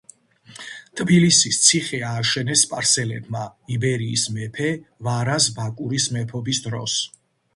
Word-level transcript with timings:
თბილისის 0.99 1.59
ციხე 1.65 1.99
ააშენეს 2.11 2.63
სპარსელებმა 2.67 3.43
იბერიის 3.75 4.23
მეფე 4.39 4.71
ვარაზ-ბაკურის 5.09 6.11
მეფობის 6.17 6.65
დროს. 6.69 6.99